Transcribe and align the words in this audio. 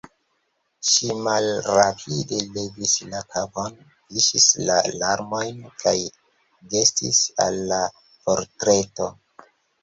Ŝi 0.91 1.15
malrapide 1.25 2.39
levis 2.55 2.93
la 3.09 3.19
kapon, 3.33 3.75
viŝis 4.15 4.47
la 4.71 4.79
larmojn 5.03 5.61
kaj 5.85 5.95
gestis 6.73 7.21
al 7.47 7.61
la 7.75 7.83
portreto. 8.25 9.11